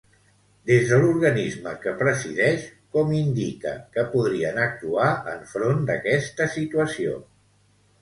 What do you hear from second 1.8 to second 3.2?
que presideix, com